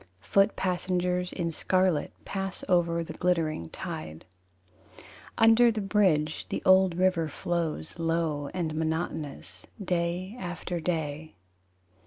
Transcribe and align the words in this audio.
Foot 0.21 0.55
passengers 0.55 1.31
in 1.31 1.51
scarlet 1.51 2.11
Pass 2.25 2.63
over 2.67 3.03
the 3.03 3.13
glittering 3.13 3.69
tide. 3.69 4.25
Under 5.37 5.71
the 5.71 5.79
bridge 5.79 6.47
The 6.49 6.63
old 6.65 6.95
river 6.97 7.27
flows 7.29 7.99
Low 7.99 8.47
and 8.51 8.73
monotonous 8.73 9.67
Day 9.79 10.35
after 10.39 10.79
day. 10.79 11.35